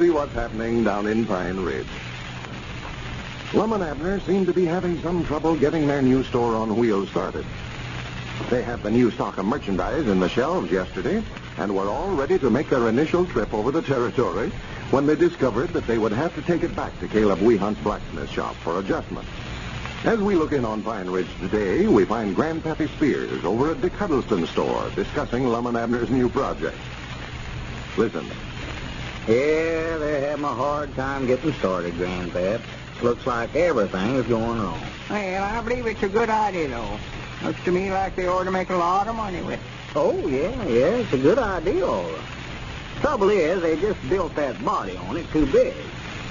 [0.00, 1.86] see what's happening down in Pine Ridge.
[3.52, 7.10] Lum and Abner seem to be having some trouble getting their new store on wheels
[7.10, 7.44] started.
[8.48, 11.22] They had the new stock of merchandise in the shelves yesterday
[11.58, 14.48] and were all ready to make their initial trip over the territory
[14.90, 18.30] when they discovered that they would have to take it back to Caleb Weehunt's blacksmith
[18.30, 19.28] shop for adjustment.
[20.04, 23.92] As we look in on Pine Ridge today, we find Grandpappy Spears over at Dick
[23.92, 26.78] Huddleston's store discussing Lum and Abner's new project.
[27.98, 28.26] Listen.
[29.28, 32.62] Yeah, they're having a hard time getting started, Grandpap.
[33.02, 34.80] Looks like everything is going wrong.
[35.08, 36.98] Well, I believe it's a good idea, though.
[37.42, 39.60] Looks to me like they ought to make a lot of money with it.
[39.94, 42.20] Oh, yeah, yeah, it's a good idea, all right.
[43.00, 45.74] Trouble is, they just built that body on it too big.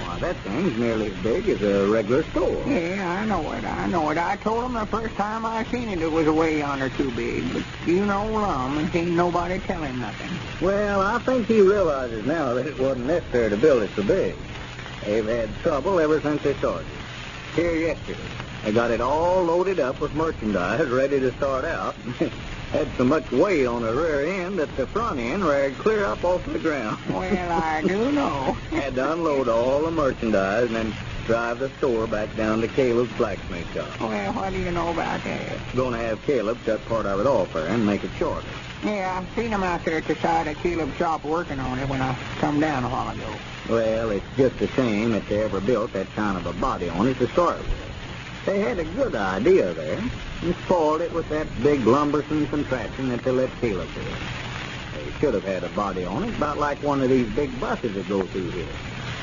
[0.10, 2.68] Why, that thing's nearly as big as a regular store.
[2.68, 3.64] Yeah, I know it.
[3.64, 4.18] I know it.
[4.18, 7.54] I told him the first time I seen it, it was way yonder too big.
[7.54, 10.32] But you know Lum, and ain't nobody tell him nothing.
[10.62, 14.36] Well, I think he realizes now that it wasn't necessary to build it so big.
[15.06, 16.88] They've had trouble ever since they started.
[17.56, 18.20] Here yesterday,
[18.64, 21.96] they got it all loaded up with merchandise, ready to start out.
[22.72, 26.24] had so much weight on the rear end that the front end ran clear up
[26.24, 26.98] off the ground.
[27.10, 28.54] Well, I do know.
[28.72, 30.94] had to unload all the merchandise and then
[31.26, 34.00] drive the store back down to Caleb's blacksmith shop.
[34.00, 35.60] Well, what do you know about that?
[35.76, 38.48] Going to have Caleb cut part of it off there and make it shorter.
[38.84, 41.90] Yeah, I've seen him out there at the side of Caleb's shop working on it
[41.90, 43.34] when I come down a while ago.
[43.68, 47.08] Well, it's just a shame that they ever built that kind of a body on
[47.08, 47.70] it to start with.
[48.46, 50.02] They had a good idea there
[50.42, 54.02] and spoiled it with that big lumbersome contraption that they let Caleb do.
[54.96, 57.94] They should have had a body on it about like one of these big buses
[57.96, 58.68] that go through here.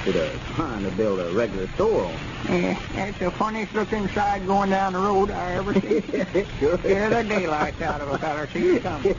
[0.05, 2.63] Instead of trying to build a regular store on it.
[2.63, 6.03] Yeah, that's the funniest looking side going down the road I ever seen.
[6.61, 6.79] sure.
[6.79, 9.17] Scare the daylights out of a feller see you coming.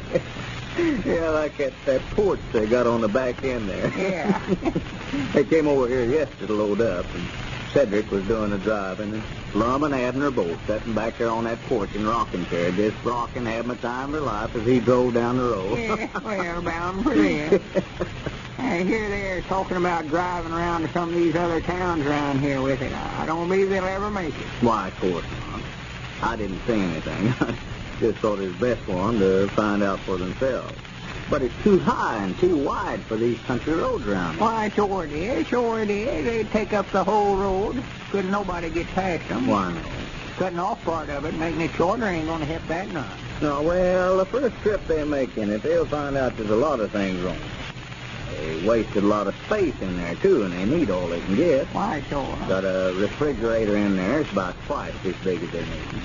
[1.06, 3.92] yeah, like that, that porch they got on the back end there.
[3.98, 4.42] Yeah.
[5.34, 7.28] they came over here yesterday to load up, and
[7.74, 9.24] Cedric was doing the driving, and
[9.54, 13.46] Lum and Abner both sitting back there on that porch in rocking chair, just rocking,
[13.46, 15.78] having the time of their life as he drove down the road.
[15.78, 17.62] Yeah, well, bound for them.
[18.58, 22.62] I hear they're talking about driving around to some of these other towns around here
[22.62, 22.92] with it.
[22.92, 24.48] I don't believe they'll ever make it.
[24.62, 25.62] Why, of course not.
[26.22, 27.28] I didn't say anything.
[27.48, 27.56] I
[28.00, 30.78] just thought it was best for them to find out for themselves.
[31.30, 34.40] But it's too high and too wide for these country roads around.
[34.40, 36.26] Why, sure it is, sure it is.
[36.26, 37.84] They'd take up the whole road.
[38.12, 39.48] Couldn't nobody get past them.
[39.48, 39.82] Why no?
[40.38, 43.10] Cutting off part of it, making it shorter, ain't going to help that none.
[43.42, 46.80] No, well, the first trip they make in it, they'll find out there's a lot
[46.80, 47.38] of things wrong.
[48.32, 51.36] They wasted a lot of space in there, too, and they need all they can
[51.36, 51.66] get.
[51.68, 52.38] Why, sure.
[52.48, 54.22] Got a refrigerator in there.
[54.22, 56.02] It's about twice as big as they need.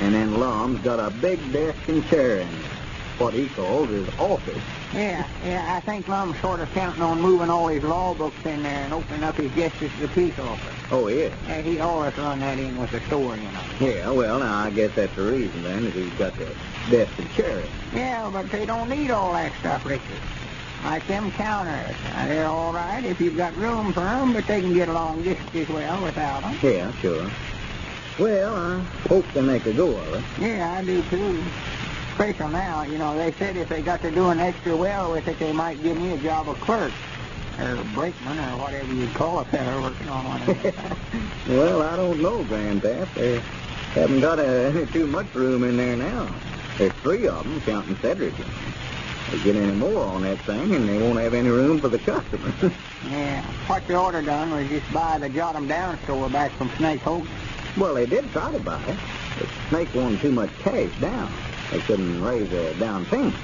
[0.00, 2.70] And then Lum's got a big desk and chair in there.
[3.18, 4.62] What he calls his office.
[4.92, 8.62] Yeah, yeah, I think Lum's sort of counting on moving all his law books in
[8.62, 10.74] there and opening up his justice of the peace office.
[10.90, 11.30] Oh, yeah.
[11.48, 13.64] Yeah, he always run that in with the store, you know.
[13.80, 16.46] Yeah, well, now, I guess that's the reason, then, that he's got the
[16.90, 17.64] desk and chair.
[17.94, 20.20] Yeah, but they don't need all that stuff, Richard.
[20.84, 21.96] Like them counters.
[22.12, 25.24] Now, they're all right if you've got room for 'em, but they can get along
[25.24, 26.58] just as well without 'em.
[26.62, 27.30] Yeah, sure.
[28.18, 30.22] Well, I hope they make a go of it.
[30.38, 31.44] Yeah, I do too.
[32.16, 35.38] Special now, you know, they said if they got to doing extra well with it,
[35.38, 36.90] they might give me a job of clerk.
[37.60, 42.22] Or brakeman, or whatever you call a feller working on one of well, I don't
[42.22, 43.12] know, Grandpap.
[43.12, 43.38] They
[43.92, 46.34] haven't got uh, any too much room in there now.
[46.78, 48.32] There's three of them, counting Cedric.
[49.30, 51.98] They get any more on that thing, and they won't have any room for the
[51.98, 52.54] customers.
[53.10, 56.70] yeah, what the order done was just buy the Jot 'em Down store back from
[56.78, 57.28] Snake Hogan.
[57.76, 58.96] well, they did try to buy it.
[59.38, 61.30] But Snake wanted too much cash down.
[61.70, 63.34] They couldn't raise a down payment.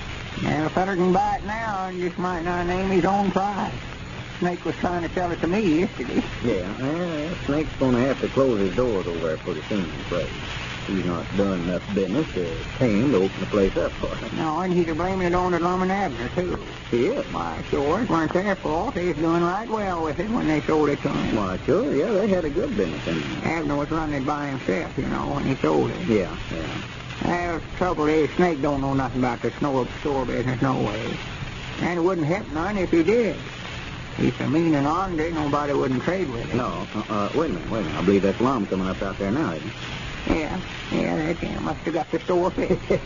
[0.43, 3.73] Yeah, a feller can buy it now and just might not name his own price.
[4.39, 6.23] Snake was trying to sell it to me yesterday.
[6.45, 10.01] Yeah, well, Snake's going to have to close his doors over there pretty soon, I'm
[10.01, 10.31] afraid.
[10.89, 14.37] He's not done enough business to pay him to open the place up for him.
[14.37, 16.59] No, and he's blaming it on the Lum and Abner, too.
[16.91, 17.29] He is.
[17.31, 18.97] My stores weren't their fault.
[18.97, 21.37] They was doing right well with it when they sold it to him.
[21.37, 23.59] Why, sure, yeah, they had a good business in there.
[23.59, 26.05] Abner was running it by himself, you know, when he sold it.
[26.09, 26.75] Yeah, yeah.
[27.25, 31.17] Well, the trouble is, Snake don't know nothing about the snow store business, no way.
[31.81, 33.37] And it wouldn't help none if he did.
[34.17, 36.59] He's so mean and ornery, nobody wouldn't trade with him.
[36.59, 37.99] No, uh, uh, wait a minute, wait a minute.
[37.99, 39.75] I believe that's Lum coming up out there now, isn't it?
[40.29, 40.61] Yeah,
[40.93, 41.65] yeah, that's him.
[41.65, 42.79] Must have got the store fixed.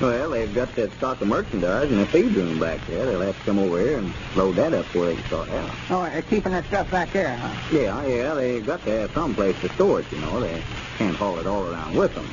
[0.00, 3.06] Well, they've got that stock of merchandise in the feed room back there.
[3.06, 5.70] They'll have to come over here and load that up where they can start out.
[5.90, 7.76] oh, they're keeping that stuff back there, huh?
[7.76, 10.40] Yeah, yeah, they've got to have some place to store it, you know.
[10.40, 10.60] They
[10.98, 12.28] can't haul it all around with them.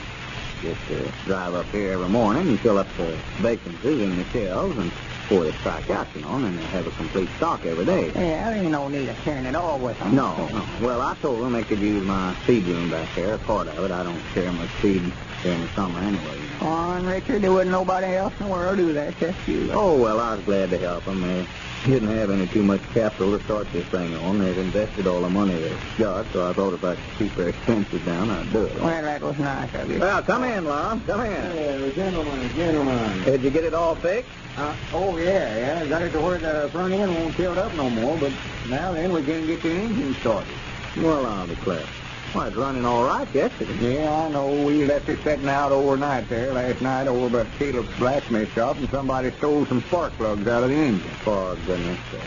[0.61, 4.77] Just uh, drive up here every morning and fill up the vacancies in the shelves
[4.77, 7.85] and before they strike out, you know, and then they have a complete stock every
[7.85, 8.07] day.
[8.07, 10.13] Yeah, there ain't no need of carrying it all with them.
[10.13, 10.65] No, no.
[10.81, 13.91] Well, I told them they could use my feed room back there, part of it.
[13.91, 15.01] I don't share much feed
[15.43, 16.57] during the summer anyway, you know.
[16.61, 19.69] Oh, and Richard, there wasn't nobody else in the world do that, just you.
[19.71, 21.21] Oh, well, I was glad to help them.
[21.21, 21.45] They
[21.85, 24.39] didn't have any too much capital to start this thing on.
[24.39, 27.49] They'd invested all the money they got, so I thought if I could keep their
[27.55, 28.75] expenses down, I'd do it.
[28.79, 29.99] Well, that was nice of you.
[29.99, 31.01] Well, come in, Lum.
[31.05, 31.51] Come in.
[31.51, 33.23] Hey, gentlemen, gentlemen.
[33.23, 34.29] Did you get it all fixed?
[34.57, 35.85] Uh, oh, yeah, yeah.
[35.85, 38.31] Got it to where the front end won't tilt up no more, but
[38.69, 40.53] now then we can get the engine started.
[40.97, 41.85] Well, I'll declare.
[42.33, 43.95] Why, it's running all right yesterday.
[43.95, 44.65] Yeah, I know.
[44.65, 48.89] We left it sitting out overnight there last night over by Caleb's blacksmith shop, and
[48.89, 51.09] somebody stole some spark plugs out of the engine.
[51.25, 52.21] For goodness sake.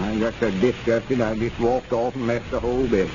[0.00, 3.12] I got so disgusted, I just walked off and left the whole business.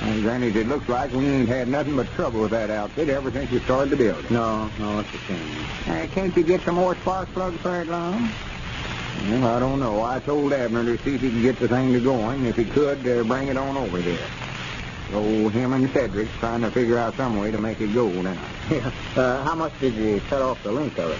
[0.00, 3.30] And Granny, it looks like we ain't had nothing but trouble with that outfit ever
[3.30, 4.24] since we started the building.
[4.30, 5.66] No, no, it's a shame.
[5.86, 8.32] Uh, can't you get some more spark plugs for it, Lum?
[9.28, 10.02] Well, I don't know.
[10.02, 12.46] I told Abner to see if he could get the thing to going.
[12.46, 14.26] If he could, uh, bring it on over there.
[15.10, 18.36] So him and Cedric trying to figure out some way to make it go now.
[18.70, 18.92] Yeah.
[19.16, 21.18] Uh, how much did you cut off the length of it,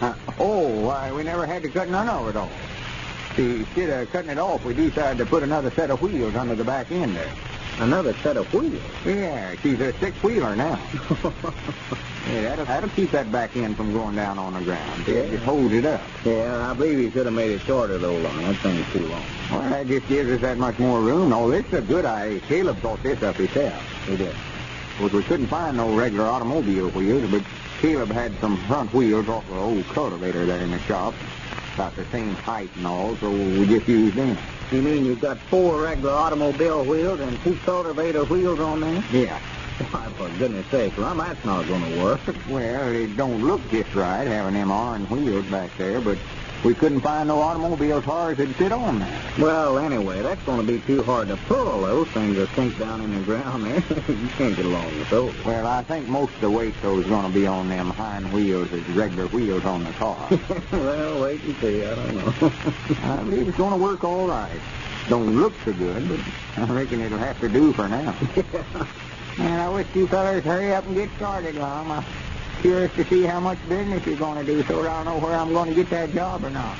[0.00, 2.52] Uh, oh, why, we never had to cut none of it off.
[3.34, 6.54] See, instead of cutting it off, we decided to put another set of wheels under
[6.54, 7.32] the back end there.
[7.80, 8.80] Another set of wheels.
[9.04, 10.80] Yeah, she's a six-wheeler now.
[12.30, 15.06] Yeah, that'll, that'll keep that back end from going down on the ground.
[15.08, 15.14] Yeah.
[15.14, 16.00] It just holds it up.
[16.24, 18.42] yeah, I believe you should have made it shorter, though, Lum.
[18.42, 19.24] That thing's too long.
[19.50, 21.32] Well, that just gives us that much more room.
[21.32, 22.38] Oh, this is a good idea.
[22.42, 23.74] Caleb thought this up himself.
[24.06, 24.28] He did.
[24.28, 27.42] Of course, we couldn't find no regular automobile wheels, but
[27.80, 31.14] Caleb had some front wheels off the old cultivator there in the shop.
[31.74, 34.38] About the same height and all, so we just used them.
[34.72, 39.04] You mean you've got four regular automobile wheels and two cultivator wheels on there?
[39.12, 39.38] Yeah.
[39.90, 42.20] Why, for goodness sake, Lum, that's not going to work.
[42.48, 46.16] Well, it don't look just right having them iron wheels back there, but
[46.64, 49.22] we couldn't find no automobile cars that'd fit on there.
[49.38, 51.82] Well, anyway, that's going to be too hard to pull.
[51.82, 53.74] Those things are sink down in the ground there.
[54.08, 55.34] you can't get along with those.
[55.44, 58.32] Well, I think most of the weight though is going to be on them hind
[58.32, 60.28] wheels as regular wheels on the car.
[60.72, 61.84] well, wait and see.
[61.84, 62.52] I don't know.
[63.02, 64.60] I believe it's going to work all right.
[65.08, 66.20] Don't look so good, but
[66.56, 68.14] I reckon it'll have to do for now.
[69.38, 71.90] And I wish you fellas hurry up and get started, Lum.
[71.90, 72.04] I'm
[72.62, 75.36] curious to see how much business you're going to do so that I'll know where
[75.36, 76.78] I'm going to get that job or not.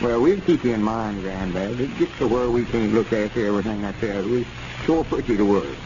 [0.00, 1.78] Well, we'll keep you in mind, Granddad.
[1.78, 4.24] It gets to where we can't look after everything said.
[4.24, 4.46] We
[4.84, 5.76] sure put you to work.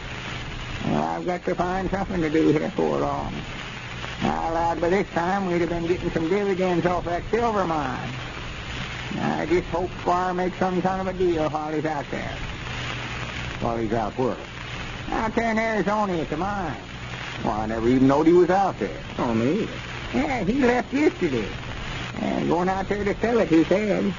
[0.85, 3.33] Well, I've got to find something to do here for long.
[4.21, 8.09] I allowed by this time we'd have been getting some dividends off that silver mine.
[9.19, 12.37] I just hope Squire makes some kind of a deal while he's out there.
[13.59, 14.37] While he's out where?
[15.09, 16.77] Out there in Arizona at the mine.
[17.43, 18.97] Well, I never even knowed he was out there.
[19.19, 19.71] oh, me either.
[20.13, 21.47] Yeah, he left yesterday.
[22.21, 24.13] And going out there to sell it, he said.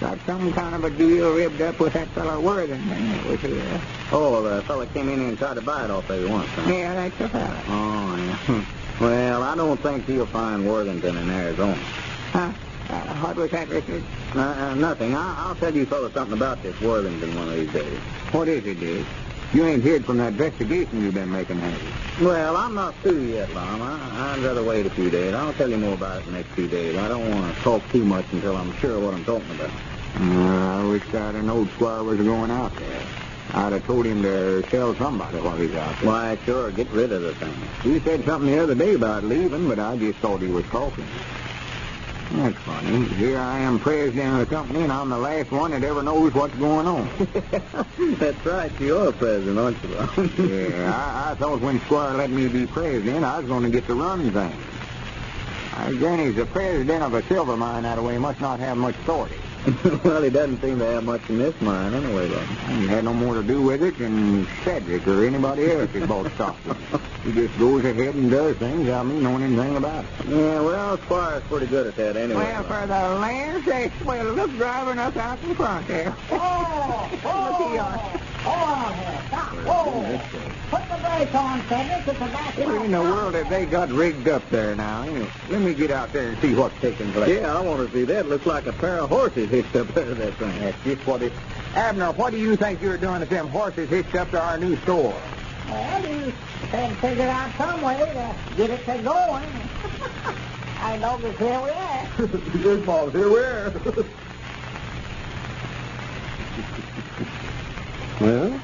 [0.00, 3.80] Got some kind of a deal ribbed up with that fellow Worthing that was here.
[4.10, 6.68] Oh, the fella came in and tried to buy it off there once, huh?
[6.70, 7.60] Yeah, that's the fellow.
[7.68, 8.16] Oh,
[8.48, 8.64] yeah.
[9.00, 11.78] well, I don't think he'll find Worthington in Arizona.
[12.32, 12.50] Huh?
[12.90, 14.02] Uh, what was that, Richard?
[14.34, 15.14] Uh, uh, nothing.
[15.14, 17.98] I- I'll tell you fellas something about this Worthington one of these days.
[18.32, 19.06] What is it, Dick?
[19.54, 22.26] You ain't heard from that investigation you've been making, have you?
[22.26, 23.80] Well, I'm not through yet, Lum.
[23.82, 25.32] I- I'd rather wait a few days.
[25.32, 26.96] I'll tell you more about it the next few days.
[26.96, 29.70] I don't want to talk too much until I'm sure of what I'm talking about.
[30.20, 33.00] Uh, I wish I'd have known Squire was going out there.
[33.54, 36.08] I'd have told him to tell somebody while he's out there.
[36.10, 37.54] Why, sure, get rid of the thing.
[37.84, 41.06] He said something the other day about leaving, but I just thought he was talking.
[42.36, 43.04] That's funny.
[43.14, 46.34] Here I am president of the company, and I'm the last one that ever knows
[46.34, 47.08] what's going on.
[48.18, 48.72] That's right.
[48.80, 53.38] You're president, aren't you, yeah, I, I thought when Squire let me be president, I
[53.38, 54.64] was going to get to run things.
[55.76, 58.18] I uh, Granny's the president of a silver mine that way.
[58.18, 59.36] Must not have much authority.
[60.04, 62.46] well, he doesn't seem to have much in this mine anyway, Lum.
[62.80, 66.30] He had no more to do with it than Cedric or anybody else that bought
[66.32, 66.56] stock.
[67.24, 70.10] He just goes ahead and does things without me knowing anything about it.
[70.28, 72.42] Yeah, well, Squire's pretty good at that anyway.
[72.42, 76.14] Well, for the land sakes, well, look driving us out in front there.
[76.30, 77.08] Oh,
[77.58, 77.80] Look here.
[77.86, 78.20] Oh.
[78.44, 79.22] Oh, hold on here.
[79.28, 79.52] Stop.
[79.64, 80.20] Whoa.
[80.70, 82.08] Put the brakes on, Cedric.
[82.08, 85.04] It's a back What in the world have they got rigged up there now?
[85.48, 87.40] Let me get out there and see what's taking place.
[87.40, 88.28] Yeah, I want to see that.
[88.28, 90.58] Looks like a pair of horses hitched up there, that thing.
[90.60, 91.32] That's just what it...
[91.74, 94.76] Abner, what do you think you're doing if them horses hitched up to our new
[94.78, 95.14] store?
[95.68, 96.32] Well, you
[96.70, 99.44] had to figure out some way to get it to going.
[100.80, 102.26] I know that here we are.
[102.62, 103.08] Good ball.
[103.08, 104.04] Here we are.
[108.24, 108.60] well,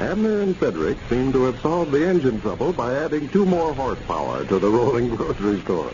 [0.00, 4.44] Abner and Frederick seem to have solved the engine trouble by adding two more horsepower
[4.44, 5.92] to the rolling grocery store.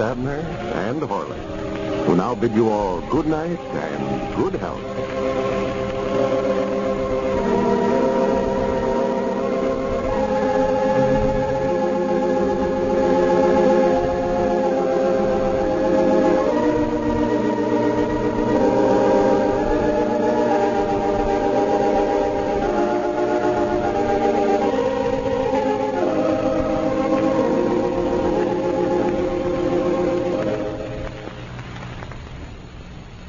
[0.00, 0.40] Abner
[0.74, 1.38] and Horley,
[2.06, 4.99] who now bid you all good night and good health.